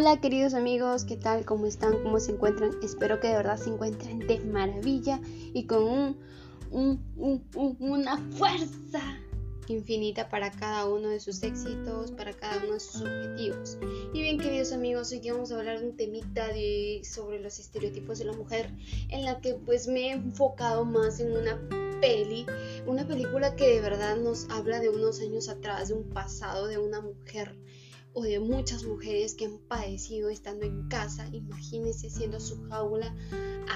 Hola 0.00 0.20
queridos 0.20 0.54
amigos, 0.54 1.02
¿qué 1.02 1.16
tal? 1.16 1.44
¿Cómo 1.44 1.66
están? 1.66 2.04
¿Cómo 2.04 2.20
se 2.20 2.30
encuentran? 2.30 2.70
Espero 2.84 3.18
que 3.18 3.26
de 3.26 3.34
verdad 3.34 3.56
se 3.56 3.70
encuentren 3.70 4.20
de 4.20 4.38
maravilla 4.38 5.20
y 5.52 5.66
con 5.66 6.16
un, 6.70 7.76
una 7.80 8.16
fuerza 8.30 9.02
infinita 9.66 10.28
para 10.28 10.52
cada 10.52 10.86
uno 10.86 11.08
de 11.08 11.18
sus 11.18 11.42
éxitos, 11.42 12.12
para 12.12 12.32
cada 12.32 12.62
uno 12.62 12.74
de 12.74 12.78
sus 12.78 13.00
objetivos. 13.00 13.76
Y 14.14 14.22
bien 14.22 14.38
queridos 14.38 14.70
amigos, 14.70 15.10
hoy 15.10 15.20
vamos 15.32 15.50
a 15.50 15.58
hablar 15.58 15.80
de 15.80 15.88
un 15.88 15.96
temita 15.96 16.46
sobre 17.02 17.40
los 17.40 17.58
estereotipos 17.58 18.20
de 18.20 18.26
la 18.26 18.34
mujer, 18.34 18.70
en 19.08 19.24
la 19.24 19.40
que 19.40 19.54
pues 19.54 19.88
me 19.88 20.10
he 20.10 20.10
enfocado 20.12 20.84
más 20.84 21.18
en 21.18 21.32
una 21.32 21.60
peli, 22.00 22.46
una 22.86 23.04
película 23.04 23.56
que 23.56 23.66
de 23.66 23.80
verdad 23.80 24.16
nos 24.16 24.48
habla 24.48 24.78
de 24.78 24.90
unos 24.90 25.20
años 25.20 25.48
atrás, 25.48 25.88
de 25.88 25.94
un 25.94 26.08
pasado 26.10 26.68
de 26.68 26.78
una 26.78 27.00
mujer 27.00 27.56
o 28.18 28.22
de 28.22 28.40
muchas 28.40 28.84
mujeres 28.84 29.34
que 29.34 29.44
han 29.44 29.58
padecido 29.68 30.28
estando 30.28 30.66
en 30.66 30.88
casa. 30.88 31.28
Imagínense 31.32 32.10
siendo 32.10 32.40
su 32.40 32.60
jaula 32.64 33.14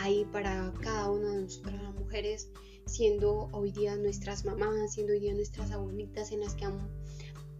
ahí 0.00 0.26
para 0.32 0.72
cada 0.80 1.10
una 1.10 1.30
de 1.30 1.42
nosotras 1.42 1.80
las 1.80 1.94
mujeres, 1.94 2.48
siendo 2.86 3.48
hoy 3.52 3.70
día 3.70 3.94
nuestras 3.96 4.44
mamás, 4.44 4.94
siendo 4.94 5.12
hoy 5.12 5.20
día 5.20 5.34
nuestras 5.34 5.70
abuelitas 5.70 6.32
en 6.32 6.40
las 6.40 6.56
que 6.56 6.64
han 6.64 6.76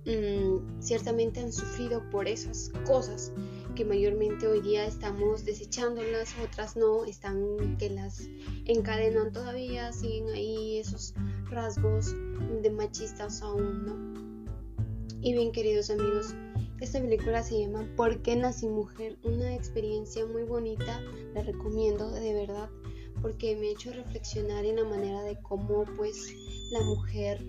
mm, 0.06 0.82
ciertamente 0.82 1.38
han 1.38 1.52
sufrido 1.52 2.02
por 2.10 2.26
esas 2.26 2.72
cosas 2.84 3.30
que 3.76 3.84
mayormente 3.84 4.48
hoy 4.48 4.60
día 4.60 4.84
estamos 4.84 5.44
desechándolas, 5.44 6.34
otras 6.42 6.76
no, 6.76 7.04
están 7.04 7.76
que 7.78 7.90
las 7.90 8.28
encadenan 8.66 9.32
todavía, 9.32 9.92
siguen 9.92 10.30
ahí 10.30 10.78
esos 10.78 11.14
rasgos 11.48 12.12
de 12.60 12.70
machistas 12.70 13.40
aún, 13.40 13.86
¿no? 13.86 14.12
Y 15.20 15.34
bien 15.34 15.52
queridos 15.52 15.88
amigos, 15.88 16.34
esta 16.82 17.00
película 17.00 17.42
se 17.44 17.60
llama 17.60 17.86
¿Por 17.96 18.22
qué 18.22 18.34
nací 18.34 18.66
mujer? 18.66 19.16
Una 19.22 19.54
experiencia 19.54 20.26
muy 20.26 20.42
bonita, 20.42 21.00
la 21.32 21.42
recomiendo 21.42 22.10
de 22.10 22.34
verdad 22.34 22.68
porque 23.20 23.56
me 23.56 23.68
ha 23.68 23.70
hecho 23.70 23.92
reflexionar 23.92 24.64
en 24.64 24.76
la 24.76 24.84
manera 24.84 25.22
de 25.22 25.38
cómo 25.42 25.84
pues 25.96 26.34
la 26.72 26.80
mujer 26.80 27.40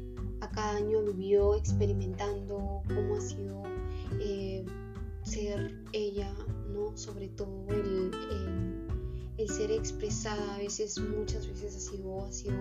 a 0.42 0.50
cada 0.52 0.78
año 0.78 1.02
vivió 1.02 1.56
experimentando 1.56 2.84
cómo 2.88 3.16
ha 3.16 3.22
sido 3.22 3.64
eh, 4.20 4.64
ser 5.24 5.84
ella, 5.94 6.32
¿no? 6.72 6.96
Sobre 6.96 7.30
todo 7.30 7.66
el, 7.70 8.12
el, 9.38 9.50
ser 9.50 9.72
expresada 9.72 10.56
a 10.56 10.58
veces, 10.60 11.00
muchas 11.00 11.48
veces 11.48 11.76
ha 11.76 11.80
sido, 11.80 12.24
ha 12.24 12.32
sido, 12.32 12.56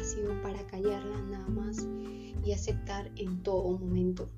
ha 0.00 0.04
sido 0.04 0.42
para 0.42 0.66
callarla 0.68 1.20
nada 1.22 1.48
más 1.48 1.86
y 2.44 2.52
aceptar 2.52 3.10
en 3.16 3.42
todo 3.42 3.78
momento. 3.78 4.28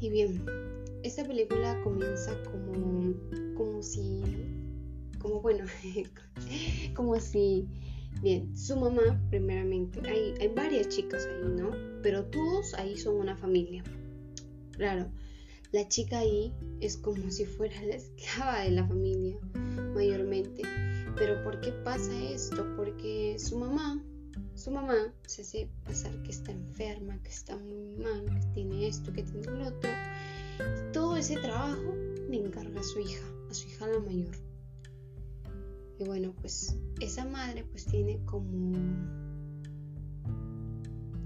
Y 0.00 0.08
bien, 0.08 0.44
esta 1.02 1.24
película 1.24 1.78
comienza 1.84 2.32
como, 2.44 3.14
como 3.54 3.82
si, 3.82 4.22
como 5.18 5.42
bueno, 5.42 5.64
como 6.94 7.20
si, 7.20 7.68
bien, 8.22 8.56
su 8.56 8.76
mamá, 8.76 9.20
primeramente, 9.28 10.00
hay, 10.08 10.34
hay 10.40 10.48
varias 10.48 10.88
chicas 10.88 11.26
ahí, 11.26 11.52
¿no? 11.54 11.70
Pero 12.02 12.24
todos 12.24 12.72
ahí 12.74 12.96
son 12.96 13.16
una 13.16 13.36
familia. 13.36 13.84
Claro, 14.72 15.10
la 15.72 15.86
chica 15.88 16.20
ahí 16.20 16.54
es 16.80 16.96
como 16.96 17.30
si 17.30 17.44
fuera 17.44 17.80
la 17.82 17.96
esclava 17.96 18.62
de 18.62 18.70
la 18.70 18.86
familia, 18.86 19.36
mayormente. 19.94 20.62
Pero 21.16 21.44
¿por 21.44 21.60
qué 21.60 21.72
pasa 21.84 22.10
esto? 22.24 22.66
Porque 22.76 23.36
su 23.38 23.58
mamá 23.58 24.02
su 24.60 24.70
mamá 24.70 25.14
se 25.26 25.40
hace 25.40 25.70
pasar 25.84 26.22
que 26.22 26.30
está 26.30 26.52
enferma, 26.52 27.18
que 27.22 27.30
está 27.30 27.56
muy 27.56 27.96
mal, 27.96 28.26
que 28.26 28.46
tiene 28.52 28.86
esto, 28.86 29.10
que 29.10 29.22
tiene 29.22 29.46
lo 29.46 29.68
otro. 29.68 29.90
Todo 30.92 31.16
ese 31.16 31.38
trabajo 31.38 31.94
le 32.28 32.44
encarga 32.44 32.78
a 32.78 32.84
su 32.84 33.00
hija, 33.00 33.24
a 33.50 33.54
su 33.54 33.66
hija 33.68 33.88
la 33.88 34.00
mayor. 34.00 34.36
Y 35.98 36.04
bueno, 36.04 36.34
pues 36.42 36.76
esa 37.00 37.24
madre 37.24 37.64
pues 37.64 37.86
tiene 37.86 38.22
como 38.26 38.76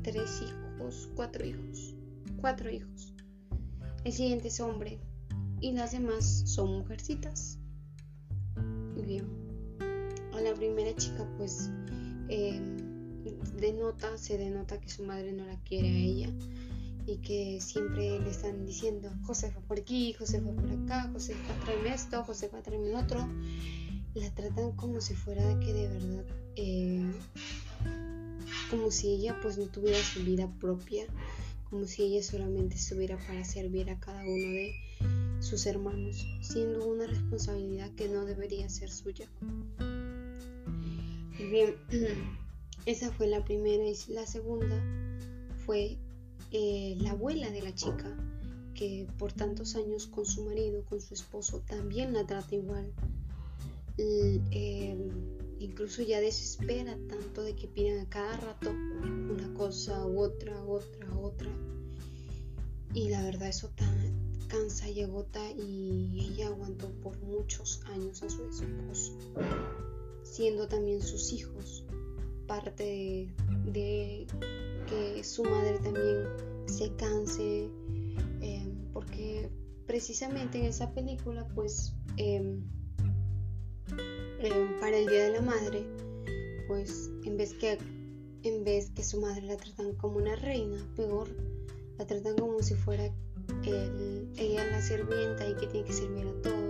tres 0.03 0.41
hijos, 0.43 1.11
cuatro 1.17 1.45
hijos, 1.45 1.97
cuatro 2.41 2.71
hijos. 2.71 3.15
El 4.05 4.13
siguiente 4.13 4.49
es 4.49 4.61
hombre 4.61 5.01
y 5.61 5.73
las 5.73 5.91
demás 5.91 6.45
son 6.47 6.71
mujercitas. 6.79 7.59
Y 8.97 9.03
bien, 9.03 9.27
a 10.33 10.41
la 10.41 10.55
primera 10.55 10.95
chica 10.95 11.29
pues... 11.37 11.73
Eh, 12.29 12.94
denota, 13.59 14.17
se 14.19 14.39
denota 14.39 14.81
que 14.81 14.89
su 14.89 15.05
madre 15.05 15.33
no 15.33 15.47
la 15.47 15.59
quiere 15.61 15.89
a 15.89 15.99
ella 15.99 16.31
y 17.07 17.19
que 17.19 17.61
siempre 17.61 18.19
le 18.19 18.31
están 18.31 18.65
diciendo, 18.65 19.11
José 19.25 19.51
fue 19.51 19.63
por 19.63 19.79
aquí, 19.79 20.15
José 20.15 20.41
fue 20.41 20.53
por 20.53 20.71
acá, 20.71 21.11
José 21.13 21.35
va 21.49 21.55
a 21.55 21.65
traerme 21.65 21.95
esto, 21.95 22.25
José 22.25 22.49
va 22.49 22.59
a 22.59 22.63
traerme 22.63 22.89
el 22.89 22.97
otro. 22.97 23.29
La 24.15 24.31
tratan 24.31 24.73
como 24.73 25.01
si 25.01 25.15
fuera 25.15 25.59
que 25.61 25.73
de 25.73 25.89
verdad, 25.89 26.25
eh, 26.57 27.13
como 28.71 28.91
si 28.91 29.09
ella 29.09 29.39
pues 29.43 29.59
no 29.59 29.67
tuviera 29.67 29.99
su 29.99 30.23
vida 30.23 30.49
propia, 30.61 31.07
como 31.69 31.87
si 31.87 32.05
ella 32.05 32.23
solamente 32.23 32.77
estuviera 32.77 33.19
para 33.27 33.45
servir 33.45 33.91
a 33.91 33.99
cada 33.99 34.23
uno 34.23 34.53
de 34.53 34.75
sus 35.41 35.67
hermanos, 35.67 36.25
siendo 36.41 36.87
una 36.87 37.07
responsabilidad 37.07 37.91
que 37.97 38.09
no 38.09 38.25
debería 38.25 38.69
ser 38.69 38.91
suya. 38.91 39.29
Y 41.39 41.47
bien, 41.51 41.75
Esa 42.87 43.11
fue 43.13 43.29
la 43.29 43.43
primera 43.43 43.85
y 43.85 43.97
la 44.09 44.27
segunda 44.27 44.79
fue 45.65 45.97
eh, 46.51 46.97
la 47.01 47.13
abuela 47.13 47.51
de 47.51 47.63
la 47.63 47.75
chica, 47.75 48.15
que 48.75 49.07
por 49.19 49.33
tantos 49.33 49.75
años 49.75 50.07
con 50.07 50.27
su 50.27 50.45
marido, 50.45 50.85
con 50.85 51.01
su 51.01 51.15
esposo, 51.15 51.63
también 51.67 52.13
la 52.13 52.27
trata 52.27 52.55
igual. 52.55 52.93
Em, 53.97 55.09
incluso 55.61 56.03
ya 56.03 56.21
desespera 56.21 56.99
tanto 57.09 57.43
de 57.43 57.57
que 57.57 57.69
pidan 57.69 58.01
a 58.01 58.09
cada 58.11 58.37
rato 58.37 58.71
una 58.71 59.55
cosa 59.55 60.07
u 60.07 60.21
otra, 60.21 60.63
otra, 60.65 61.17
otra. 61.17 61.51
Y 62.93 63.09
la 63.09 63.23
verdad 63.23 63.49
eso 63.49 63.71
tan, 63.71 64.39
cansa 64.49 64.91
y 64.91 65.01
agota 65.01 65.41
y 65.53 66.29
ella 66.29 66.49
aguantó 66.49 66.91
por 67.01 67.19
muchos 67.21 67.83
años 67.87 68.23
a 68.23 68.29
su 68.29 68.45
esposo, 68.45 69.17
siendo 70.23 70.69
también 70.69 71.01
sus 71.01 71.33
hijos 71.33 71.85
parte 72.47 73.29
de, 73.67 74.27
que 74.87 75.25
su 75.25 75.45
madre 75.45 75.79
también 75.83 76.27
se 76.67 76.91
canse, 76.97 77.71
em, 78.41 78.93
porque 78.93 79.49
precisamente 79.87 80.59
en 80.59 80.67
esa 80.67 80.93
película, 80.93 81.47
pues, 81.55 81.95
em, 82.17 82.63
em, 84.41 84.81
para 84.81 84.97
el 84.97 85.07
Día 85.07 85.25
de 85.25 85.33
la 85.33 85.41
Madre, 85.43 85.87
pues, 86.69 87.11
en 87.25 87.37
vez 87.37 87.55
que 87.55 87.79
en 88.45 88.63
vez 88.63 88.91
que 88.91 89.03
su 89.03 89.21
madre 89.23 89.41
la 89.41 89.57
tratan 89.57 89.95
como 89.95 90.19
una 90.19 90.37
reina, 90.37 90.77
peor, 90.97 91.29
la 91.97 92.07
tratan 92.07 92.37
como 92.37 92.63
si 92.63 92.75
fuera 92.75 93.11
ella 94.37 94.65
la 94.71 94.83
sirvienta 94.83 95.49
y 95.49 95.55
que 95.55 95.67
tiene 95.67 95.87
que 95.87 95.93
servir 95.93 96.27
a 96.27 96.43
todos 96.43 96.64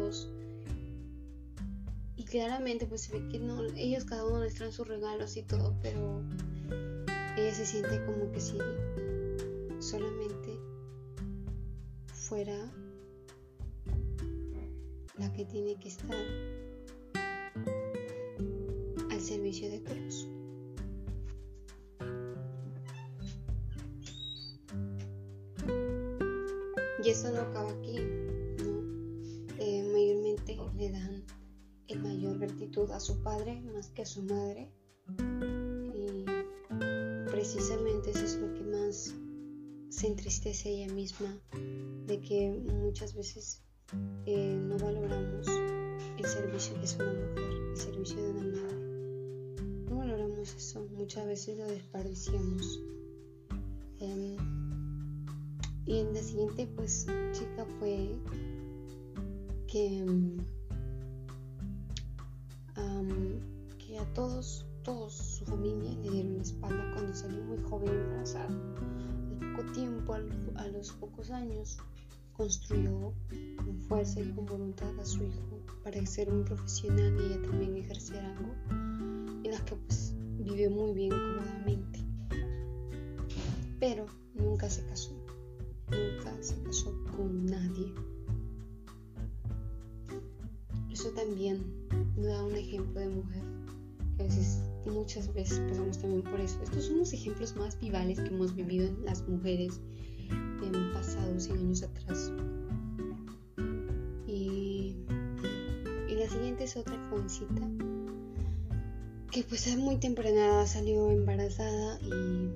claramente 2.35 2.85
pues 2.87 3.03
se 3.03 3.17
ve 3.17 3.29
que 3.29 3.39
no, 3.39 3.63
ellos 3.77 4.05
cada 4.05 4.27
uno 4.27 4.43
les 4.43 4.55
traen 4.57 4.73
sus 4.73 4.89
regalos 4.89 5.37
y 5.37 5.45
todo, 5.45 5.73
pero 5.81 6.21
ella 7.37 7.55
se 7.55 7.65
siente 7.65 8.05
como 8.07 8.33
que 8.33 8.41
si 8.41 8.59
solamente 9.79 10.59
fuera 12.13 12.73
la 15.17 15.33
que 15.33 15.45
tiene 15.45 15.79
que 15.79 15.87
estar 15.87 16.17
al 19.13 19.21
servicio 19.21 19.71
de 19.71 19.79
todos. 19.79 20.29
Y 27.05 27.11
eso 27.11 27.31
no 27.31 27.43
acaba 27.43 27.71
aquí, 27.71 28.01
¿no? 28.65 28.83
Eh, 29.61 29.89
mayormente 29.93 30.59
le 30.77 30.91
dan 30.91 31.24
gratitud 32.39 32.91
a 32.91 33.01
su 33.01 33.23
padre 33.23 33.61
más 33.73 33.89
que 33.91 34.03
a 34.03 34.07
su 34.07 34.23
madre. 34.23 34.71
Y 35.95 36.25
precisamente 37.31 38.11
eso 38.11 38.25
es 38.25 38.37
lo 38.37 38.53
que 38.55 38.63
más 38.63 39.15
se 39.89 40.07
entristece 40.09 40.71
ella 40.71 40.93
misma, 40.93 41.39
de 42.07 42.21
que 42.21 42.51
muchas 42.51 43.15
veces 43.15 43.63
eh, 44.27 44.57
no 44.61 44.77
valoramos 44.79 45.47
el 46.19 46.25
servicio 46.25 46.75
que 46.79 46.85
es 46.85 46.97
una 46.97 47.13
mujer, 47.13 47.53
el 47.71 47.77
servicio 47.77 48.23
de 48.23 48.31
una 48.31 48.63
madre. 48.63 48.77
No 49.89 49.97
valoramos 49.99 50.55
eso, 50.55 50.87
muchas 50.93 51.27
veces 51.27 51.59
lo 51.59 51.67
desperdiciamos. 51.67 52.81
Em, 54.01 54.37
y 55.87 55.99
en 55.99 56.15
la 56.15 56.23
siguiente 56.23 56.67
pues 56.75 57.07
chica 57.33 57.67
fue 57.79 58.09
que 59.67 60.05
todos, 64.15 64.65
todos 64.85 65.13
su 65.13 65.45
familia 65.45 65.93
le 66.03 66.11
dieron 66.11 66.37
la 66.37 66.43
espalda 66.43 66.91
cuando 66.95 67.15
salió 67.15 67.43
muy 67.43 67.61
joven 67.65 67.89
embarazada. 67.89 68.47
Al 68.47 69.53
poco 69.57 69.73
tiempo, 69.73 70.15
a 70.15 70.69
los 70.69 70.93
pocos 70.93 71.31
años, 71.31 71.79
construyó 72.33 73.13
con 73.57 73.81
fuerza 73.89 74.21
y 74.21 74.31
con 74.31 74.47
voluntad 74.47 74.99
a 75.01 75.05
su 75.05 75.25
hijo 75.25 75.61
para 75.83 76.05
ser 76.07 76.33
un 76.33 76.45
profesional 76.45 77.15
y 77.21 77.25
ella 77.25 77.43
también 77.43 77.77
ejercer 77.77 78.25
algo 78.25 78.55
en 79.45 79.51
las 79.51 79.61
que 79.63 79.75
pues 79.75 80.15
vive 80.39 80.69
muy 80.69 80.95
bien 80.95 81.11
cómodamente. 81.11 82.01
Pero 83.81 84.07
nunca 84.35 84.71
se 84.71 84.85
casó, 84.87 85.13
nunca 85.91 86.33
se 86.41 86.63
casó 86.63 86.95
con 87.17 87.47
nadie. 87.47 87.93
Eso 90.91 91.11
también 91.11 91.65
da 92.17 92.45
un 92.45 92.55
ejemplo 92.55 93.01
de 93.01 93.09
mujer 93.09 93.54
a 94.19 94.23
veces, 94.23 94.61
muchas 94.87 95.33
veces 95.33 95.61
pasamos 95.69 95.99
también 95.99 96.23
por 96.23 96.41
eso. 96.41 96.61
Estos 96.63 96.85
son 96.85 96.99
los 96.99 97.13
ejemplos 97.13 97.57
más 97.57 97.79
vivales 97.81 98.21
que 98.21 98.29
hemos 98.29 98.55
vivido 98.55 98.87
en 98.87 99.05
las 99.05 99.27
mujeres 99.29 99.81
en 100.31 100.93
pasados 100.93 101.45
100 101.45 101.59
años 101.59 101.83
atrás. 101.83 102.33
Y, 104.27 104.97
y 106.09 106.15
la 106.15 106.29
siguiente 106.29 106.65
es 106.65 106.77
otra 106.77 106.97
jovencita 107.11 107.63
que 109.35 109.43
pues 109.43 109.67
a 109.67 109.77
muy 109.77 109.97
temprana 109.97 110.65
salió 110.65 111.11
embarazada 111.11 111.99
y, 112.03 112.53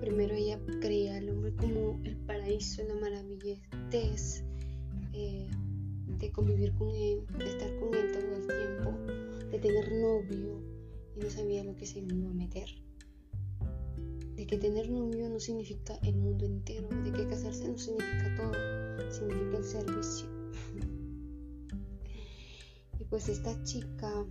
primero 0.00 0.34
ella 0.34 0.58
creía 0.80 1.16
al 1.18 1.28
hombre 1.28 1.54
como 1.54 2.00
el 2.02 2.16
paraíso, 2.16 2.82
la 2.88 2.96
maravilla 2.96 3.56
eh, 5.12 5.46
de 6.06 6.30
convivir 6.30 6.72
con 6.74 6.94
él, 6.94 7.26
de 7.38 7.46
estar 7.46 7.74
con 7.78 7.94
él 7.94 8.12
todo 8.12 8.36
el 8.36 8.46
tiempo, 8.46 8.92
de 9.50 9.58
tener 9.58 9.92
novio 9.92 10.62
y 11.16 11.20
no 11.20 11.30
sabía 11.30 11.64
lo 11.64 11.74
que 11.74 11.86
se 11.86 12.00
iba 12.00 12.30
a 12.30 12.34
meter. 12.34 12.68
De 14.36 14.46
que 14.46 14.58
tener 14.58 14.90
novio 14.90 15.28
no 15.28 15.40
significa 15.40 15.98
el 16.02 16.16
mundo 16.16 16.44
entero, 16.44 16.88
de 16.88 17.12
que 17.12 17.26
casarse 17.26 17.68
no 17.68 17.78
significa 17.78 18.34
todo, 18.36 18.52
significa 19.10 19.58
el 19.58 19.64
servicio. 19.64 20.28
y 23.00 23.04
pues 23.04 23.28
esta 23.28 23.62
chica 23.64 24.26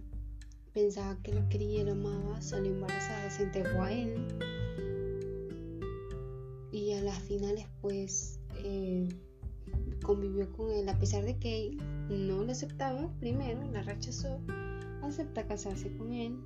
pensaba 0.73 1.17
que 1.23 1.33
lo 1.33 1.47
quería 1.49 1.81
y 1.81 1.85
lo 1.85 1.93
amaba, 1.93 2.41
salió 2.41 2.71
embarazada, 2.71 3.29
se 3.31 3.43
entregó 3.43 3.81
a 3.81 3.91
él. 3.91 4.13
Y 6.71 6.91
a 6.91 7.01
las 7.01 7.19
finales 7.19 7.65
pues 7.81 8.39
eh, 8.63 9.09
convivió 10.03 10.51
con 10.51 10.71
él, 10.71 10.87
a 10.89 10.97
pesar 10.97 11.23
de 11.23 11.37
que 11.37 11.77
no 12.09 12.43
lo 12.43 12.51
aceptaba 12.51 13.09
primero, 13.19 13.69
la 13.71 13.81
rechazó, 13.81 14.39
acepta 15.03 15.47
casarse 15.47 15.95
con 15.97 16.13
él. 16.13 16.39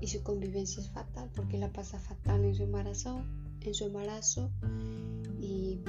Y 0.00 0.06
su 0.06 0.22
convivencia 0.22 0.82
es 0.82 0.90
fatal 0.90 1.30
porque 1.34 1.58
la 1.58 1.72
pasa 1.72 1.98
fatal 1.98 2.44
en 2.44 2.54
su 2.54 2.62
embarazo, 2.62 3.22
en 3.60 3.74
su 3.74 3.84
embarazo 3.84 4.50
y, 5.38 5.80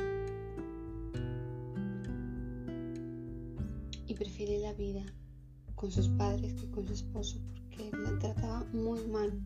y 4.08 4.14
prefiere 4.16 4.60
la 4.60 4.74
vida 4.74 5.06
con 5.76 5.92
sus 5.92 6.10
padres 6.10 6.54
que 6.54 6.70
con 6.70 6.86
su 6.86 6.94
esposo 6.94 7.40
porque 7.54 7.90
la 7.98 8.20
trataba 8.20 8.66
muy 8.74 9.00
mal, 9.08 9.42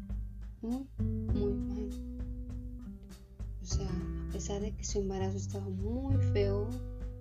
pesar 4.45 4.61
de 4.61 4.75
que 4.75 4.83
su 4.83 4.99
embarazo 4.99 5.37
estaba 5.37 5.67
muy 5.67 6.17
feo, 6.31 6.69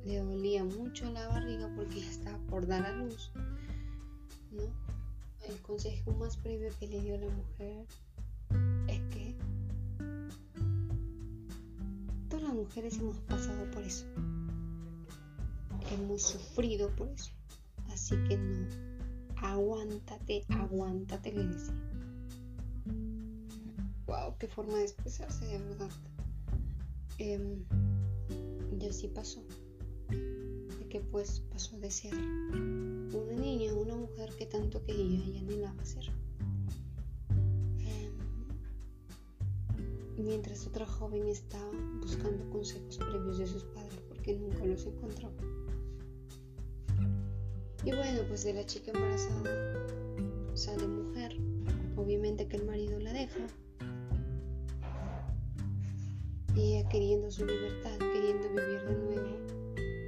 le 0.05 0.19
dolía 0.19 0.63
mucho 0.63 1.11
la 1.11 1.27
barriga 1.29 1.73
porque 1.75 2.03
ya 2.03 2.11
estaba 2.11 2.37
por 2.51 2.67
dar 2.67 2.85
a 2.85 2.93
luz, 2.93 3.33
¿no? 4.51 4.65
El 5.49 5.59
consejo 5.63 6.13
más 6.13 6.37
previo 6.37 6.69
que 6.79 6.87
le 6.87 7.01
dio 7.01 7.17
la 7.17 7.31
mujer 7.31 7.87
es 8.89 9.01
que 9.11 9.35
todas 12.29 12.43
las 12.43 12.53
mujeres 12.53 12.99
hemos 12.99 13.17
pasado 13.21 13.71
por 13.71 13.83
eso, 13.85 14.05
hemos 15.93 16.21
sufrido 16.21 16.91
por 16.91 17.09
eso, 17.09 17.33
así 17.91 18.17
que 18.29 18.37
no 18.37 18.67
aguántate, 19.37 20.45
aguántate, 20.51 21.33
le 21.33 21.47
decía. 21.47 21.75
Wow, 24.05 24.37
qué 24.39 24.47
forma 24.47 24.75
de 24.75 24.83
expresarse, 24.83 25.47
de 25.47 25.57
verdad. 25.57 25.89
Em, 27.19 27.65
y 28.81 28.87
así 28.87 29.09
pasó. 29.09 29.45
De 30.09 30.89
que 30.89 31.01
pues 31.01 31.41
pasó 31.51 31.79
de 31.79 31.91
ser 31.91 32.15
una 32.15 33.33
niña, 33.37 33.73
una 33.75 33.97
mujer 33.97 34.31
que 34.37 34.47
tanto 34.47 34.83
quería 34.85 35.25
y 35.25 35.39
anhelaba 35.39 35.85
ser. 35.85 36.05
Em, 37.79 38.13
mientras 40.17 40.67
otra 40.67 40.87
joven 40.87 41.29
estaba 41.29 41.71
buscando 42.01 42.49
consejos 42.51 42.99
previos 42.99 43.39
de 43.39 43.47
sus 43.47 43.65
padres 43.65 44.01
porque 44.09 44.35
nunca 44.35 44.65
los 44.65 44.85
encontraba. 44.87 45.35
Y 47.85 47.91
bueno, 47.91 48.23
pues 48.29 48.45
de 48.45 48.55
la 48.55 48.65
chica 48.65 48.93
embarazada 48.93 49.87
sale 50.55 50.87
mujer. 50.87 51.37
Obviamente 51.97 52.49
que 52.49 52.57
el 52.57 52.65
marido 52.65 52.99
la 52.99 53.13
deja. 53.13 53.47
Ella 56.57 56.89
queriendo 56.89 57.31
su 57.31 57.45
libertad, 57.45 57.99
queriendo 57.99 58.49
vivir 58.49 58.81
de 58.85 58.95
nuevo, 58.95 59.37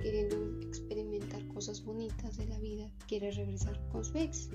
queriendo 0.01 0.61
experimentar 0.61 1.47
cosas 1.49 1.85
bonitas 1.85 2.37
de 2.37 2.47
la 2.47 2.59
vida, 2.59 2.89
quiere 3.09 3.33
regresar 3.33 3.81
con 3.91 4.05
su 4.05 4.17
ex. 4.17 4.49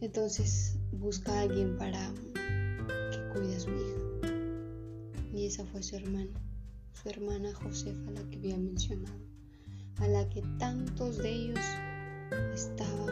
Entonces 0.00 0.76
busca 0.90 1.32
a 1.32 1.42
alguien 1.42 1.76
para 1.78 2.12
que 3.12 3.28
cuide 3.32 3.54
a 3.54 3.60
su 3.60 3.70
hija. 3.70 4.32
Y 5.32 5.46
esa 5.46 5.64
fue 5.66 5.82
su 5.82 5.94
hermana, 5.94 6.40
su 6.92 7.08
hermana 7.08 7.54
Josefa, 7.54 8.10
la 8.10 8.22
que 8.28 8.38
había 8.38 8.56
mencionado, 8.56 9.20
a 9.98 10.08
la 10.08 10.28
que 10.28 10.42
tantos 10.58 11.18
de 11.18 11.30
ellos 11.30 11.64
estaba 12.52 13.06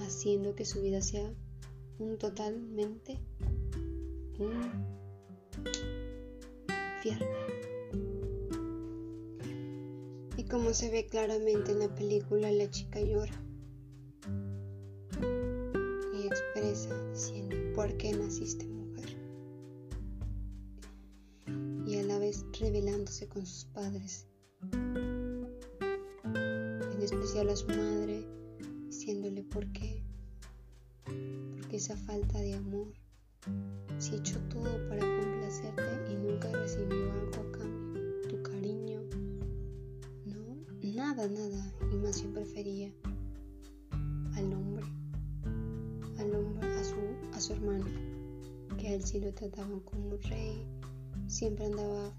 haciendo 0.00 0.54
que 0.54 0.64
su 0.64 0.82
vida 0.82 1.00
sea 1.00 1.32
un 1.98 2.18
totalmente 2.18 3.18
un 4.38 4.97
Y 10.36 10.44
como 10.44 10.72
se 10.72 10.90
ve 10.90 11.06
claramente 11.06 11.72
en 11.72 11.80
la 11.80 11.94
película, 11.94 12.50
la 12.50 12.70
chica 12.70 13.00
llora 13.00 13.42
y 16.14 16.26
expresa 16.26 17.10
diciendo, 17.12 17.56
¿por 17.74 17.96
qué 17.96 18.12
naciste 18.12 18.66
mujer? 18.66 19.16
Y 21.86 21.96
a 21.96 22.02
la 22.02 22.18
vez 22.18 22.44
revelándose 22.60 23.28
con 23.28 23.46
sus 23.46 23.64
padres 23.66 24.28
especial 27.12 27.48
a 27.48 27.56
su 27.56 27.66
madre, 27.68 28.26
diciéndole 28.86 29.42
por 29.44 29.66
qué. 29.72 30.02
Porque 31.56 31.76
esa 31.76 31.96
falta 31.96 32.38
de 32.38 32.54
amor. 32.54 32.92
Si 33.98 34.14
he 34.14 34.18
hecho 34.18 34.38
todo 34.50 34.88
para 34.88 35.17
y 35.48 36.14
nunca 36.14 36.52
recibió 36.52 37.10
algo 37.10 37.40
a 37.40 37.52
cambio, 37.52 38.20
tu 38.28 38.42
cariño, 38.42 39.00
no, 40.26 40.94
nada, 40.94 41.26
nada. 41.26 41.72
Y 41.90 41.96
más 41.96 42.20
bien 42.20 42.34
prefería 42.34 42.92
al 44.36 44.52
hombre, 44.52 44.84
al 46.18 46.34
hombre, 46.34 46.68
a 46.68 46.84
su, 46.84 46.96
a 47.32 47.40
su 47.40 47.54
hermano, 47.54 47.86
que 48.76 48.88
a 48.88 48.94
él 48.96 49.02
lo 49.22 49.32
trataban 49.32 49.80
como 49.80 50.10
un 50.10 50.20
rey, 50.20 50.66
siempre 51.28 51.64
andaba 51.64 52.12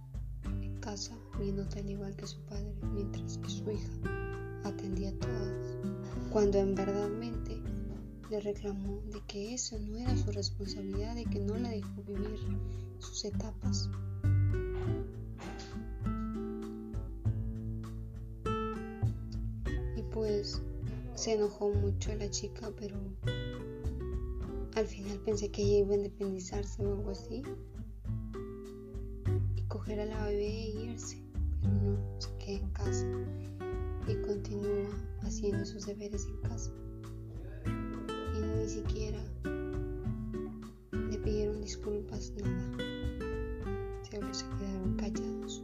en 0.46 0.80
casa 0.80 1.16
viéndote 1.40 1.82
al 1.82 1.90
igual 1.92 2.16
que 2.16 2.26
su 2.26 2.40
padre, 2.46 2.74
mientras 2.96 3.38
que 3.38 3.50
su 3.50 3.70
hija 3.70 4.62
atendía 4.64 5.10
a 5.10 5.20
todas, 5.20 5.78
cuando 6.32 6.58
en 6.58 6.74
verdadmente 6.74 7.29
le 8.30 8.40
reclamó 8.40 9.02
de 9.12 9.22
que 9.28 9.56
eso 9.56 9.80
no 9.80 9.98
era 9.98 10.16
su 10.16 10.32
responsabilidad, 10.32 11.16
de 11.16 11.26
que 11.26 11.40
no 11.40 11.58
la 11.58 11.70
dejó 11.70 12.04
vivir 12.04 12.40
sus 13.00 13.26
etapas. 13.26 13.90
Y 19.96 20.02
pues 20.12 20.62
se 21.16 21.34
enojó 21.34 21.70
mucho 21.72 22.14
la 22.16 22.30
chica, 22.30 22.72
pero 22.78 22.98
al 24.76 24.86
final 24.86 25.20
pensé 25.26 25.50
que 25.50 25.64
ella 25.64 25.80
iba 25.80 25.94
a 25.94 25.98
independizarse 25.98 26.86
o 26.86 26.94
algo 26.94 27.10
así 27.10 27.42
y 29.56 29.62
coger 29.64 30.02
a 30.02 30.06
la 30.06 30.26
bebé 30.28 30.48
e 30.48 30.84
irse, 30.84 31.18
pero 31.62 31.74
no, 31.74 32.20
se 32.20 32.30
quedó 32.38 32.58
en 32.58 32.70
casa 32.70 33.08
y 34.08 34.16
continúa 34.22 34.90
haciendo 35.22 35.66
sus 35.66 35.88
deberes 35.88 36.26
en 36.26 36.38
casa. 36.50 36.72
Y 38.70 38.72
ni 38.72 38.76
siquiera 38.76 39.20
le 40.92 41.18
pidieron 41.18 41.60
disculpas, 41.60 42.32
nada. 42.38 42.78
Solo 44.04 44.32
se 44.32 44.46
quedaron 44.46 44.96
callados. 44.96 45.64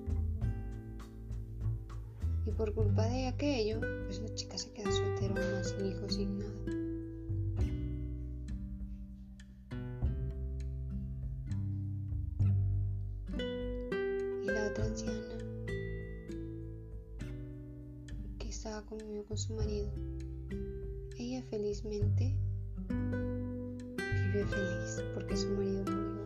Y 2.47 2.51
por 2.51 2.74
culpa 2.74 3.05
de 3.05 3.27
aquello, 3.27 3.79
pues 4.05 4.21
la 4.21 4.33
chica 4.33 4.57
se 4.57 4.71
queda 4.71 4.91
soltera, 4.91 5.63
sin 5.63 5.85
hijos, 5.85 6.15
sin 6.15 6.39
nada. 6.39 6.51
otra 14.71 14.85
anciana 14.85 15.38
que 18.39 18.50
estaba 18.50 18.83
conmigo 18.88 19.25
con 19.25 19.38
su 19.38 19.53
marido. 19.53 19.91
Ella 21.19 21.43
felizmente 21.43 22.35
vive 23.97 24.45
feliz 24.45 25.03
porque 25.13 25.37
su 25.37 25.49
marido 25.49 25.83
murió 25.83 26.25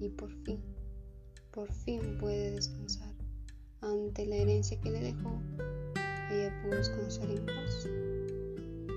y 0.00 0.08
por 0.10 0.30
fin, 0.44 0.60
por 1.50 1.72
fin 1.72 2.18
puede 2.18 2.52
descansar 2.52 3.14
ante 3.80 4.26
la 4.26 4.36
herencia 4.36 4.80
que 4.80 4.90
le 4.90 5.00
dejó. 5.00 5.40
Ella 6.30 6.62
pudo 6.62 6.76
descansar 6.76 7.30
en 7.30 7.44
paz, 7.46 7.88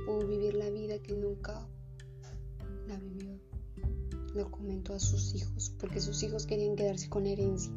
pudo 0.05 0.27
vivir 0.27 0.55
la 0.55 0.69
vida 0.69 0.99
que 0.99 1.13
nunca 1.13 1.67
la 2.87 2.97
vivió 2.97 3.39
lo 4.35 4.51
comentó 4.51 4.93
a 4.93 4.99
sus 4.99 5.33
hijos, 5.33 5.73
porque 5.79 6.01
sus 6.01 6.21
hijos 6.21 6.45
querían 6.45 6.75
quedarse 6.75 7.09
con 7.09 7.25
herencia. 7.25 7.71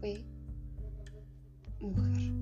Fue 0.00 0.24
mujer. 1.80 2.32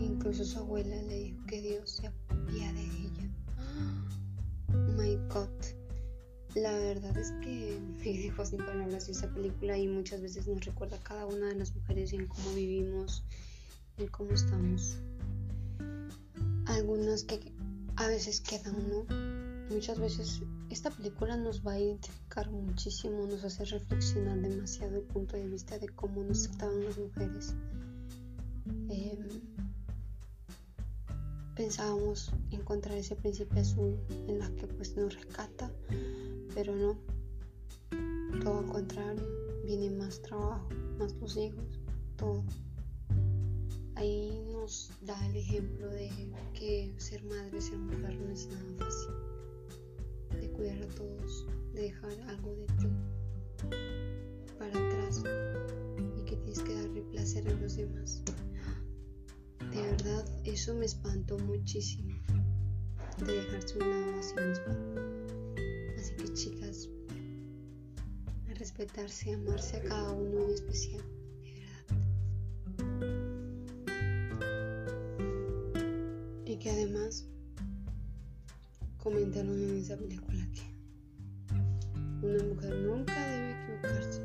Incluso 0.00 0.44
su 0.44 0.58
abuela 0.58 0.96
le 1.02 1.18
dijo 1.18 1.46
que 1.46 1.60
Dios 1.60 1.90
se 1.90 2.06
apiade 2.08 2.72
de 2.74 2.82
ella. 2.82 3.30
La 6.54 6.72
verdad 6.72 7.16
es 7.18 7.32
que 7.42 7.80
me 8.04 8.18
dejó 8.18 8.46
sin 8.46 8.58
palabras 8.58 9.08
esa 9.08 9.28
película 9.28 9.76
y 9.76 9.88
muchas 9.88 10.20
veces 10.22 10.46
nos 10.46 10.64
recuerda 10.64 10.96
a 10.96 11.02
cada 11.02 11.26
una 11.26 11.48
de 11.48 11.56
las 11.56 11.74
mujeres 11.74 12.12
en 12.12 12.26
cómo 12.26 12.54
vivimos, 12.54 13.24
en 13.98 14.06
cómo 14.08 14.30
estamos. 14.30 14.98
Algunas 16.66 17.24
que 17.24 17.52
a 17.96 18.06
veces 18.06 18.40
quedan, 18.40 18.76
¿no? 18.88 19.04
Muchas 19.74 19.98
veces 19.98 20.42
esta 20.74 20.90
película 20.90 21.36
nos 21.36 21.64
va 21.64 21.72
a 21.74 21.78
identificar 21.78 22.50
muchísimo, 22.50 23.26
nos 23.28 23.44
hace 23.44 23.64
reflexionar 23.64 24.40
demasiado 24.40 24.96
el 24.96 25.04
punto 25.04 25.36
de 25.36 25.46
vista 25.46 25.78
de 25.78 25.88
cómo 25.88 26.24
nos 26.24 26.48
trataban 26.48 26.84
las 26.84 26.98
mujeres. 26.98 27.54
Em, 28.88 29.28
pensábamos 31.54 32.32
encontrar 32.50 32.98
ese 32.98 33.14
príncipe 33.14 33.60
azul 33.60 33.96
en 34.26 34.40
la 34.40 34.50
que 34.56 34.66
pues 34.66 34.96
nos 34.96 35.14
rescata 35.14 35.70
pero 36.54 36.74
no, 36.74 36.96
todo 38.42 38.58
al 38.58 38.66
contrario, 38.66 39.24
viene 39.64 39.90
más 39.90 40.22
trabajo, 40.22 40.68
más 40.98 41.14
los 41.14 41.36
hijos, 41.36 41.80
todo. 42.16 42.44
Ahí 43.94 44.40
nos 44.52 44.90
da 45.02 45.16
el 45.26 45.36
ejemplo 45.36 45.88
de 45.88 46.10
que 46.52 46.92
ser 46.96 47.22
madre, 47.24 47.60
ser 47.60 47.78
mujer 47.78 48.16
no 48.18 48.30
es 48.30 48.48
nada 48.48 48.64
fácil, 48.78 49.33
de 50.40 50.50
cuidar 50.50 50.82
a 50.82 50.88
todos, 50.94 51.46
de 51.74 51.82
dejar 51.82 52.12
algo 52.28 52.54
de 52.56 52.66
ti 52.66 52.88
para 54.58 54.70
atrás 54.70 55.22
y 56.18 56.24
que 56.24 56.36
tienes 56.36 56.60
que 56.60 56.74
darle 56.74 57.02
placer 57.02 57.48
a 57.48 57.54
los 57.54 57.76
demás. 57.76 58.22
De 59.70 59.82
verdad, 59.82 60.24
eso 60.44 60.74
me 60.74 60.84
espantó 60.84 61.38
muchísimo, 61.38 62.14
de 63.26 63.32
dejarse 63.32 63.78
un 63.78 63.90
lado 63.90 64.18
a 64.18 64.22
sí 64.22 64.34
mismo 64.34 64.94
chicas, 66.34 66.88
a 68.50 68.54
respetarse, 68.54 69.32
amarse 69.34 69.76
a 69.76 69.82
cada 69.82 70.12
uno 70.12 70.44
en 70.44 70.50
especial, 70.50 71.02
de 71.42 71.54
verdad. 71.60 71.96
Y 76.44 76.56
que 76.58 76.70
además 76.70 77.28
comentaron 79.04 79.52
en 79.52 79.76
esa 79.76 79.96
película 79.96 80.44
que 80.52 82.26
una 82.26 82.42
mujer 82.42 82.74
nunca 82.74 83.14
debe 83.28 83.52
equivocarse. 83.52 84.22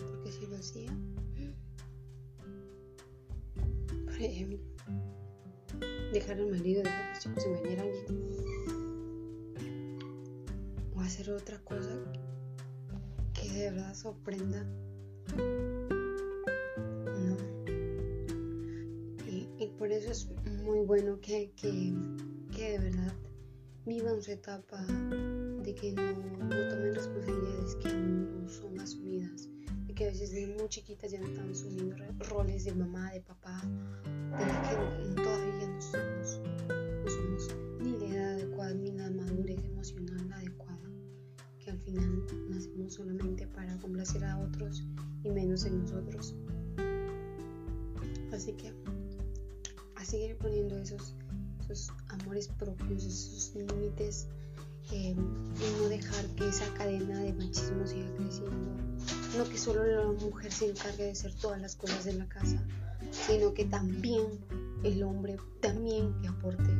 Porque 0.00 0.32
si 0.32 0.46
lo 0.46 0.56
hacía, 0.56 0.92
por 4.04 4.14
ejemplo, 4.20 4.58
dejar 6.12 6.38
al 6.38 6.50
marido, 6.50 6.82
dejar 6.82 7.02
a 7.02 7.10
los 7.14 7.18
chicos, 7.20 7.46
engañar 7.46 7.78
a 7.78 7.82
alguien 7.82 8.24
hacer 11.04 11.30
otra 11.30 11.58
cosa 11.60 11.96
que 13.34 13.48
de 13.48 13.70
verdad 13.70 13.94
sorprenda. 13.94 14.64
No. 17.26 17.36
Y, 19.58 19.66
por 19.78 19.92
eso 19.92 20.10
es 20.10 20.28
muy 20.64 20.80
bueno 20.80 21.20
que, 21.20 21.52
que, 21.56 21.94
de 22.72 22.78
verdad 22.78 23.14
vivan 23.86 24.22
su 24.22 24.30
etapa 24.32 24.84
de 24.84 25.74
que 25.74 25.92
no, 25.92 26.48
tomen 26.48 26.94
responsabilidades 26.94 27.74
que 27.76 27.88
aún 27.88 28.42
no 28.42 28.48
son 28.48 28.80
asumidas, 28.80 29.48
de 29.86 29.94
que 29.94 30.04
a 30.04 30.08
veces 30.08 30.32
de 30.32 30.46
muy 30.58 30.68
chiquitas 30.68 31.10
ya 31.10 31.20
no 31.20 31.26
están 31.26 31.50
asumiendo 31.50 31.96
roles 32.30 32.64
de 32.64 32.74
mamá, 32.74 33.12
de 33.12 33.20
papá, 33.20 33.62
de 33.64 34.46
las 34.46 34.68
que 34.68 35.22
todavía 35.22 35.68
no 35.68 35.80
somos, 35.80 36.40
no 36.68 37.10
somos 37.10 37.56
ni 37.80 37.98
la 37.98 38.14
edad 38.14 38.32
adecuada 38.34 38.74
ni 38.74 38.92
la 38.92 39.10
madurez 39.10 39.64
emocional 39.64 40.32
adecuada 40.32 40.74
al 41.70 41.80
final 41.80 42.24
nacemos 42.50 42.94
solamente 42.94 43.46
para 43.46 43.76
complacer 43.78 44.24
a 44.24 44.38
otros 44.38 44.84
y 45.22 45.30
menos 45.30 45.64
en 45.64 45.80
nosotros. 45.80 46.34
Así 48.32 48.52
que 48.52 48.72
a 49.96 50.04
seguir 50.04 50.36
poniendo 50.36 50.76
esos, 50.76 51.14
esos 52.36 52.52
amores 52.52 52.76
propios, 52.76 53.04
esos 53.04 53.54
límites 53.54 54.26
eh, 54.92 55.14
y 55.14 55.82
no 55.82 55.88
dejar 55.88 56.26
que 56.36 56.48
esa 56.48 56.66
cadena 56.74 57.18
de 57.20 57.32
machismo 57.32 57.86
siga 57.86 58.14
creciendo. 58.16 58.74
No 59.36 59.48
que 59.48 59.58
solo 59.58 59.84
la 59.84 60.12
mujer 60.12 60.52
se 60.52 60.70
encargue 60.70 61.04
de 61.04 61.10
hacer 61.12 61.34
todas 61.34 61.60
las 61.60 61.74
cosas 61.76 62.04
de 62.04 62.14
la 62.14 62.28
casa, 62.28 62.62
sino 63.10 63.52
que 63.54 63.64
también 63.64 64.26
el 64.82 65.02
hombre 65.02 65.36
también 65.60 66.14
que 66.20 66.28
aporte, 66.28 66.70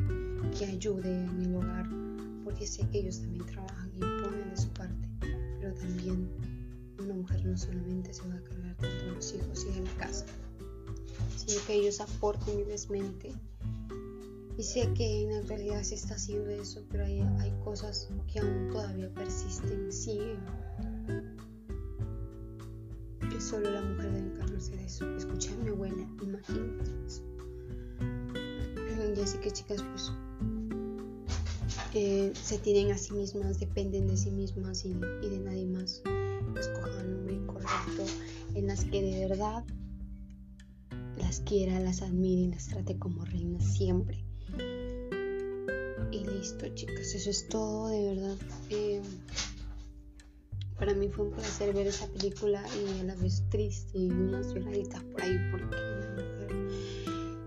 que 0.57 0.65
ayude 0.65 1.23
en 1.23 1.41
el 1.41 1.55
hogar, 1.55 1.85
porque 2.43 2.67
sé 2.67 2.87
que 2.89 2.99
ellos 2.99 3.19
también 3.19 3.45
trabajan 3.47 3.91
y 3.95 3.99
ponen 3.99 4.49
de 4.49 4.57
su 4.57 4.69
parte, 4.69 5.09
pero 5.59 5.73
también 5.73 6.29
una 6.99 7.13
mujer 7.13 7.45
no 7.45 7.57
solamente 7.57 8.13
se 8.13 8.27
va 8.27 8.35
a 8.35 8.41
cargar 8.41 8.77
de 8.77 9.11
los 9.11 9.33
hijos 9.33 9.65
y 9.69 9.73
de 9.73 9.81
la 9.81 9.91
casa, 9.97 10.25
sino 11.35 11.65
que 11.65 11.73
ellos 11.73 11.99
aporten 11.99 12.57
vivamente. 12.57 13.33
Y 14.57 14.63
sé 14.63 14.91
que 14.93 15.23
en 15.23 15.33
la 15.33 15.41
realidad 15.41 15.83
se 15.83 15.95
está 15.95 16.15
haciendo 16.15 16.49
eso, 16.49 16.81
pero 16.89 17.05
hay, 17.05 17.21
hay 17.39 17.51
cosas 17.63 18.09
que 18.31 18.39
aún 18.39 18.69
todavía 18.71 19.13
persisten, 19.13 19.91
siguen. 19.91 20.39
Que 23.29 23.41
solo 23.41 23.69
la 23.69 23.81
mujer 23.81 24.11
debe 24.11 24.27
encargarse 24.27 24.75
de 24.75 24.85
eso. 24.85 25.15
Escuché 25.17 25.53
a 25.53 25.57
mi 25.57 25.69
abuela, 25.69 26.07
imagínate 26.21 26.91
eso. 27.05 27.23
Y 29.15 29.21
así 29.21 29.37
que 29.39 29.51
chicas, 29.51 29.83
pues 29.91 30.11
se 32.33 32.57
tienen 32.57 32.91
a 32.91 32.97
sí 32.97 33.13
mismas, 33.13 33.57
dependen 33.57 34.07
de 34.07 34.17
sí 34.17 34.29
mismas 34.29 34.83
y, 34.83 34.93
de 34.93 35.39
nadie 35.39 35.65
más. 35.65 36.01
Escojan 36.59 37.07
un 37.07 37.15
hombre 37.19 37.45
correcto 37.45 38.03
en 38.53 38.67
las 38.67 38.83
que 38.83 39.01
de 39.01 39.27
verdad 39.27 39.63
las 41.17 41.39
quiera, 41.41 41.79
las 41.79 42.01
admire 42.01 42.41
y 42.41 42.47
las 42.47 42.67
trate 42.67 42.99
como 42.99 43.23
reinas 43.23 43.63
siempre. 43.63 44.24
Y 46.11 46.25
listo, 46.25 46.67
chicas, 46.75 47.13
eso 47.13 47.29
es 47.29 47.47
todo, 47.47 47.89
de 47.89 48.15
verdad. 48.15 48.37
Eh, 48.69 49.01
para 50.77 50.93
mí 50.93 51.07
fue 51.07 51.25
un 51.25 51.31
placer 51.31 51.73
ver 51.73 51.87
esa 51.87 52.07
película 52.07 52.63
y 52.75 52.99
a 52.99 53.03
la 53.03 53.15
vez 53.15 53.43
triste 53.49 53.97
y 53.97 54.09
unas 54.09 54.53
lloraditas 54.53 55.01
por 55.03 55.21
ahí 55.21 55.37
porque 55.51 55.77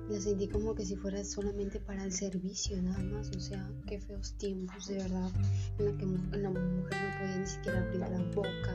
la 0.08 0.20
sentí 0.20 0.48
como 0.48 0.74
que 0.74 0.86
si 0.86 0.96
fuera 0.96 1.22
solamente 1.22 1.78
para 1.80 2.04
el 2.04 2.12
servicio 2.12 2.80
nada 2.82 2.98
más, 3.04 3.30
o 3.36 3.40
sea, 3.40 3.70
qué 3.86 4.00
feos 4.00 4.32
tiempos 4.38 4.86
de 4.86 4.96
verdad, 4.96 5.30
en 5.78 5.84
la 5.84 5.96
que 5.98 6.06
la 6.38 6.50
mujer 6.50 6.96
no 6.96 7.18
podía 7.18 7.38
ni 7.38 7.46
siquiera 7.46 7.80
abrir 7.80 8.00
la 8.00 8.22
boca, 8.34 8.74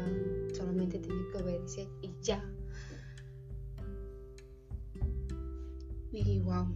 solamente 0.53 0.99
tenía 0.99 1.23
que 1.31 1.37
obedecer 1.39 1.87
y 2.01 2.13
ya. 2.21 2.43
Y 6.11 6.39
wow, 6.41 6.67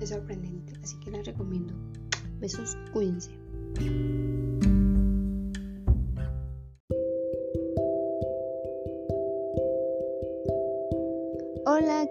es 0.00 0.10
sorprendente, 0.10 0.72
así 0.82 0.98
que 1.00 1.10
la 1.10 1.22
recomiendo. 1.22 1.74
Besos, 2.40 2.76
cuídense. 2.92 3.30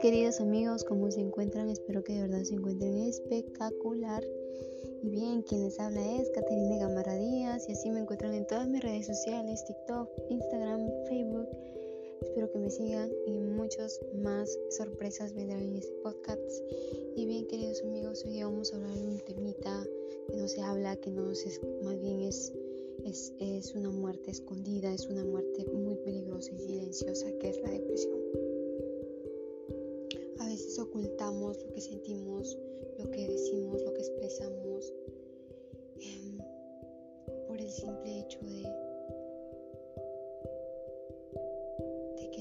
queridos 0.01 0.39
amigos, 0.39 0.85
¿cómo 0.85 1.11
se 1.11 1.19
encuentran? 1.19 1.69
Espero 1.69 2.03
que 2.03 2.13
de 2.13 2.21
verdad 2.21 2.43
se 2.43 2.53
encuentren 2.55 2.99
espectacular. 3.01 4.23
Y 5.03 5.09
bien, 5.09 5.41
quien 5.41 5.63
les 5.63 5.79
habla 5.79 6.01
es 6.15 6.29
Caterina 6.29 6.77
Gamara 6.77 7.15
Díaz 7.15 7.67
y 7.67 7.73
así 7.73 7.91
me 7.91 7.99
encuentran 7.99 8.33
en 8.33 8.47
todas 8.47 8.67
mis 8.67 8.81
redes 8.81 9.07
sociales, 9.07 9.65
TikTok, 9.65 10.09
Instagram, 10.29 10.87
Facebook. 11.07 11.47
Espero 12.21 12.51
que 12.51 12.59
me 12.59 12.69
sigan 12.69 13.11
y 13.25 13.31
muchas 13.39 13.99
más 14.21 14.57
sorpresas 14.69 15.33
vendrán 15.33 15.61
en 15.61 15.75
este 15.77 15.93
podcast. 16.03 16.63
Y 17.15 17.25
bien, 17.25 17.47
queridos 17.47 17.81
amigos, 17.83 18.23
hoy 18.25 18.41
vamos 18.41 18.73
a 18.73 18.77
hablar 18.77 18.95
de 18.95 19.07
un 19.07 19.19
temita 19.19 19.87
que 20.27 20.37
no 20.37 20.47
se 20.47 20.61
habla, 20.61 20.95
que 20.97 21.11
no 21.11 21.33
se, 21.33 21.49
más 21.83 21.99
bien 21.99 22.21
es, 22.21 22.53
es, 23.05 23.33
es 23.39 23.73
una 23.75 23.89
muerte 23.89 24.31
escondida, 24.31 24.93
es 24.93 25.07
una 25.07 25.23
muerte 25.23 25.65
muy 25.73 25.95
peligrosa 25.97 26.51
y 26.53 26.59
silenciosa, 26.59 27.31
que 27.39 27.49
es 27.49 27.61
la 27.61 27.71
depresión 27.71 28.19
ocultamos 30.81 31.61
lo 31.63 31.73
que 31.73 31.81
sentimos, 31.81 32.57
lo 32.97 33.09
que 33.11 33.27
decimos, 33.27 33.81
lo 33.83 33.93
que 33.93 34.01
expresamos, 34.01 34.93
em, 36.01 36.37
por 37.47 37.59
el 37.59 37.69
simple 37.69 38.19
hecho 38.19 38.39
de, 38.41 38.88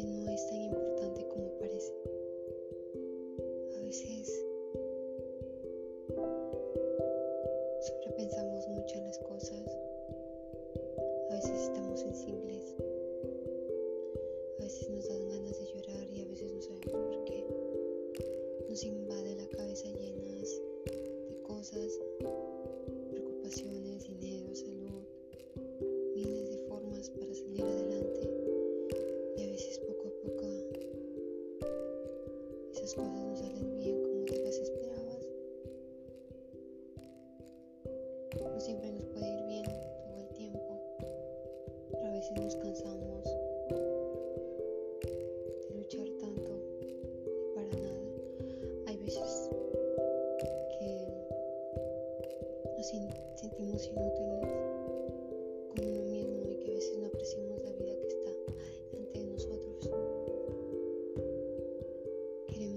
no 0.05 0.31
es 0.31 0.47
tan 0.49 0.61
importante 0.61 1.27
como 1.29 1.49
parece. 1.59 1.93
A 3.77 3.83
veces 3.83 4.45
sobrepensamos 7.81 8.69
mucho 8.69 8.99
en 8.99 9.05
las 9.05 9.19
cosas, 9.19 9.79
a 11.31 11.35
veces 11.35 11.61
estamos 11.63 12.01
sensibles, 12.01 12.48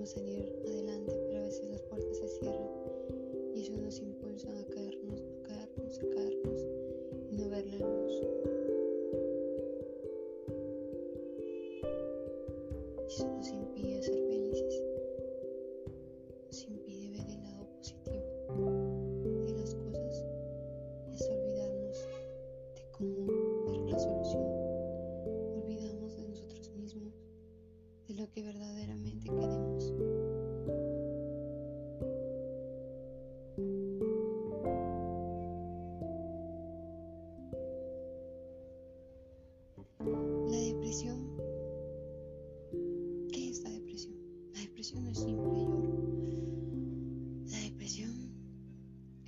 Salir 0.03 0.51
adelante, 0.65 1.13
pero 1.27 1.39
a 1.39 1.43
veces 1.43 1.69
las 1.69 1.81
puertas 1.83 2.17
se 2.17 2.27
cierran 2.27 2.67
y 3.53 3.61
eso 3.61 3.77
nos 3.77 3.99
impulsa 3.99 4.49
a 4.49 4.65
caernos, 4.65 5.21
a 5.21 5.47
caernos, 5.47 5.99
a 5.99 6.09
caernos 6.09 6.67
y 7.29 7.37
no 7.37 7.49
ver 7.49 7.65
la 7.67 7.77
luz. 7.77 8.11
Eso 13.07 13.27
nos 13.27 13.47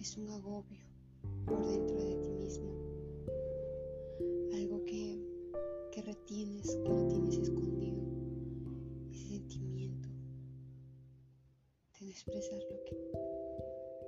es 0.04 0.18
un 0.18 0.30
agobio 0.32 0.86
por 1.46 1.66
dentro 1.66 1.96
de 2.04 2.16
ti 2.16 2.30
mismo. 2.32 2.70
Algo 4.54 4.84
que, 4.84 5.18
que 5.94 6.02
retienes, 6.02 6.76
que 6.76 6.89
no 6.89 7.08
tienes 7.08 7.38
escondido 7.38 7.74
expresar 12.10 12.60
lo 12.70 12.84
que 12.84 12.96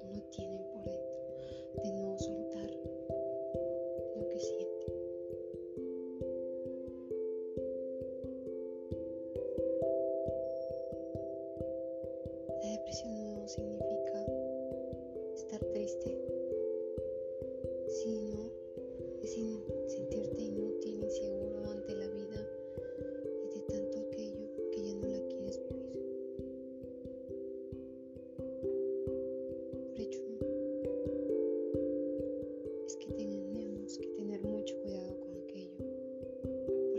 uno 0.04 0.22
tiene 0.32 0.60
por 0.74 0.84
dentro, 0.84 1.05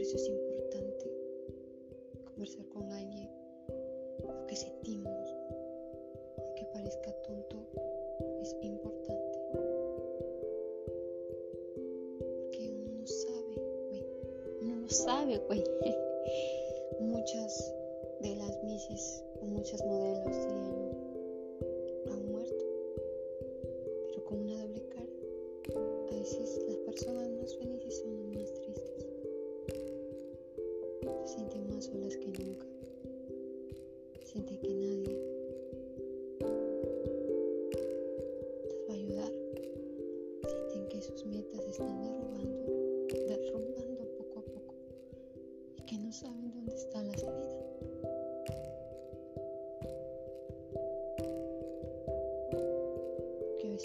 eso 0.06 0.16
es 0.18 0.28
importante, 0.28 1.10
conversar 2.26 2.64
con 2.68 2.92
alguien 2.92 3.28
lo 4.20 4.46
que 4.46 4.54
sentimos, 4.54 5.34
aunque 6.38 6.64
parezca 6.72 7.10
tonto, 7.22 7.66
es 8.40 8.56
importante. 8.62 9.38
Porque 12.20 12.70
uno 12.70 12.92
no 13.00 13.06
sabe, 13.08 13.54
güey, 13.88 14.06
uno 14.62 14.76
no 14.76 14.88
sabe, 14.88 15.38
güey. 15.38 15.64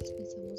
Que 0.02 0.08
a 0.08 0.10
veces 0.10 0.16
pensamos 0.16 0.51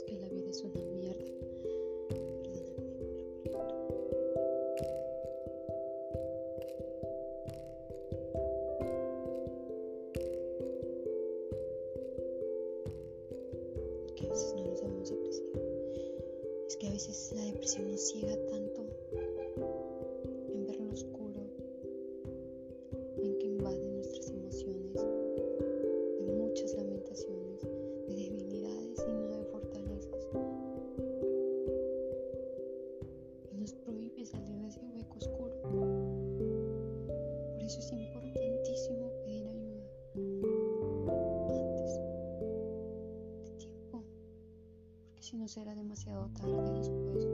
si 45.33 45.39
no 45.39 45.49
será 45.49 45.75
demasiado 45.75 46.29
tarde 46.35 46.73
después. 46.75 47.27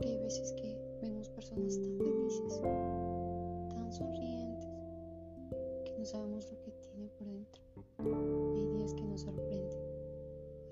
Hay 0.00 0.16
veces 0.16 0.50
que 0.52 0.74
vemos 1.02 1.28
personas 1.28 1.78
tan 1.78 1.98
felices, 1.98 2.60
tan 3.68 3.92
sonrientes, 3.92 4.70
que 5.84 5.94
no 5.98 6.06
sabemos 6.06 6.50
lo 6.50 6.58
que 6.62 6.70
tiene 6.70 7.08
por 7.18 7.26
dentro. 7.26 7.62
Hay 8.54 8.66
días 8.78 8.94
que 8.94 9.04
nos 9.04 9.20
sorprenden, 9.20 9.78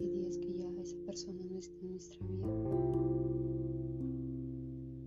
hay 0.00 0.08
días 0.08 0.38
que 0.38 0.54
ya 0.54 0.70
esa 0.80 0.96
persona 1.04 1.44
no 1.44 1.58
está 1.58 1.78
en 1.78 1.90
nuestra 1.90 2.26
vida. 2.26 2.46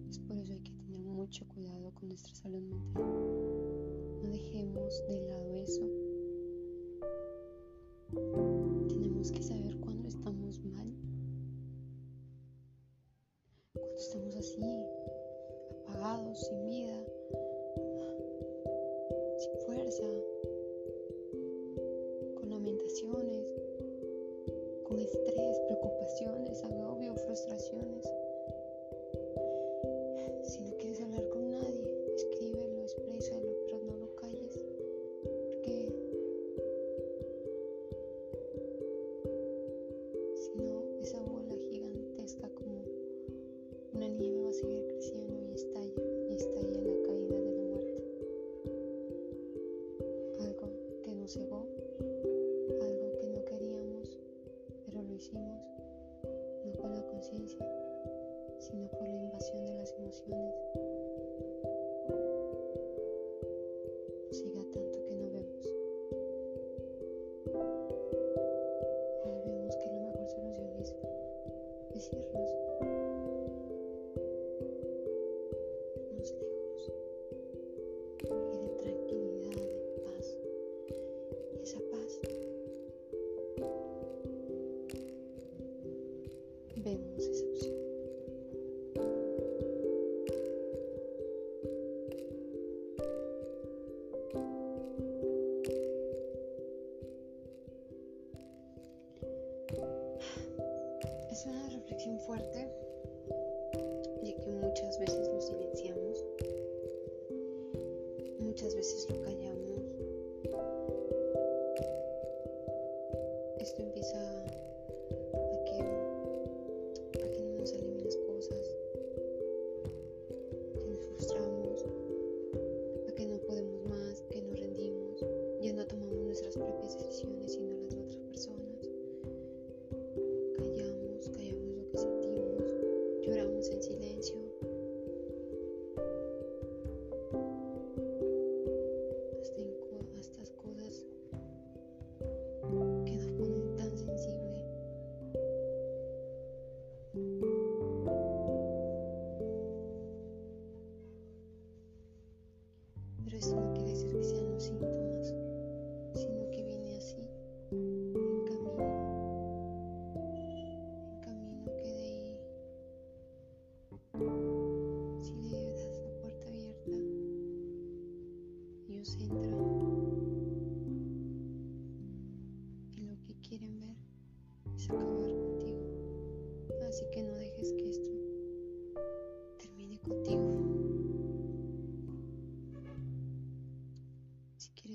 Es 0.07 0.19
por 0.19 0.37
eso 0.37 0.53
hay 0.53 0.59
que 0.59 0.71
tener 0.71 1.01
mucho 1.01 1.47
cuidado 1.47 1.91
con 1.95 2.09
nuestra 2.09 2.35
salud 2.35 2.61
mental. 2.61 4.21
No 4.21 4.29
dejemos 4.29 5.03
de 5.07 5.19
lado 5.29 5.46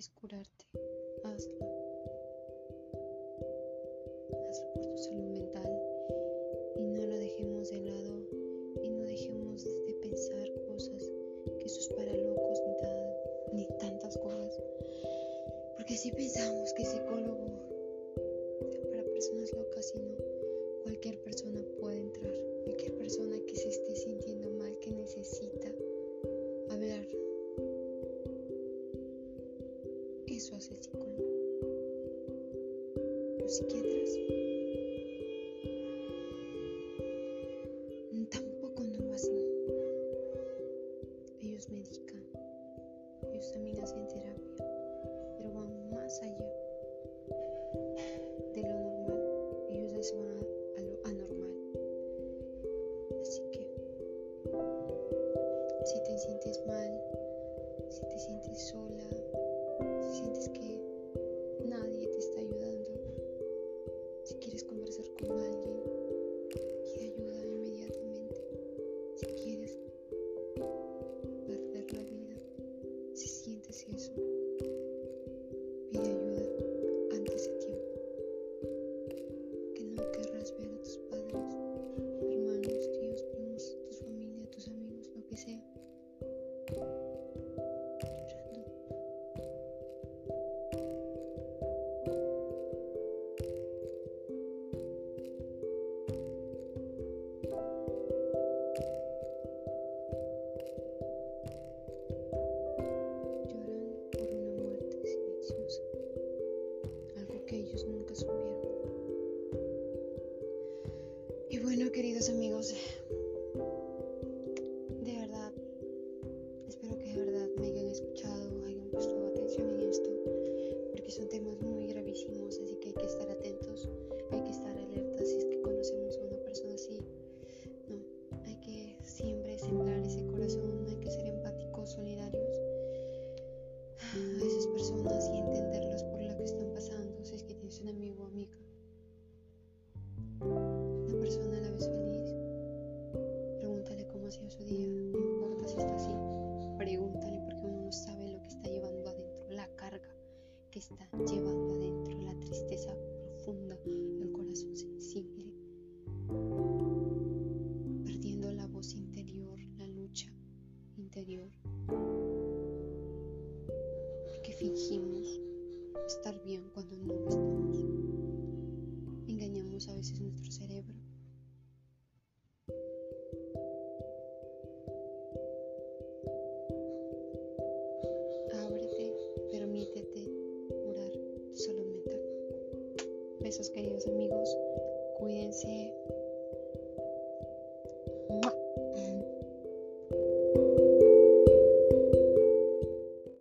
quieres 0.02 0.08
curarte, 0.10 0.66
hazlo. 1.24 1.52
Hazlo 4.48 4.72
por 4.74 4.86
tu 4.86 4.98
salud. 4.98 5.31